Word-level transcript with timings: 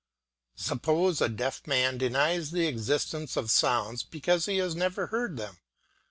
Suppose 0.55 1.21
a 1.21 1.29
deaf 1.29 1.67
man 1.67 1.99
denies 1.99 2.49
the 2.49 2.65
existence 2.65 3.37
of 3.37 3.51
sounds 3.51 4.01
because 4.01 4.47
he 4.47 4.57
has 4.57 4.73
never 4.73 5.05
heard 5.05 5.37
them. 5.37 5.59